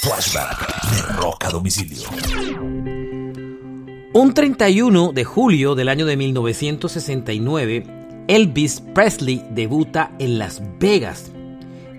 [0.00, 2.08] Flashback de Domicilio.
[4.12, 11.32] Un 31 de julio del año de 1969, Elvis Presley debuta en Las Vegas.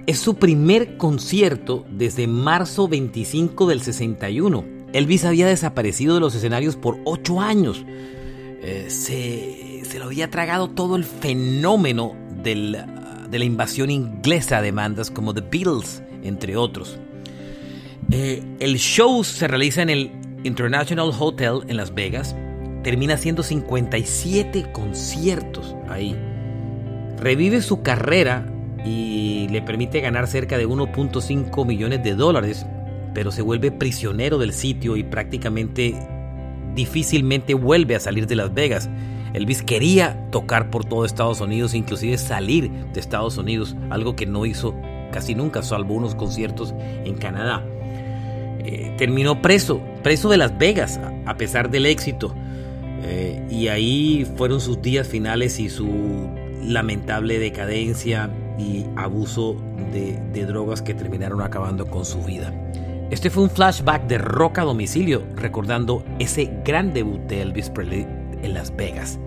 [0.07, 4.63] Es su primer concierto desde marzo 25 del 61.
[4.93, 7.83] Elvis había desaparecido de los escenarios por 8 años.
[8.61, 12.77] Eh, se, se, lo había tragado todo el fenómeno del,
[13.29, 16.97] de la invasión inglesa de bandas como The Beatles, entre otros.
[18.11, 20.11] Eh, el show se realiza en el
[20.43, 22.35] International Hotel en Las Vegas.
[22.83, 26.15] Termina haciendo 57 conciertos ahí.
[27.17, 28.45] Revive su carrera
[28.85, 32.65] y le permite ganar cerca de 1.5 millones de dólares,
[33.13, 35.95] pero se vuelve prisionero del sitio y prácticamente
[36.75, 38.89] difícilmente vuelve a salir de Las Vegas.
[39.33, 44.45] Elvis quería tocar por todo Estados Unidos, inclusive salir de Estados Unidos, algo que no
[44.45, 44.73] hizo
[45.11, 46.73] casi nunca, salvo unos conciertos
[47.05, 47.63] en Canadá.
[48.71, 52.35] Eh, terminó preso, preso de Las Vegas, a pesar del éxito.
[53.01, 56.29] Eh, y ahí fueron sus días finales y su
[56.63, 59.55] lamentable decadencia y abuso
[59.91, 62.53] de, de drogas que terminaron acabando con su vida.
[63.09, 68.05] Este fue un flashback de rock a domicilio, recordando ese gran debut de Elvis Presley
[68.43, 69.19] en Las Vegas.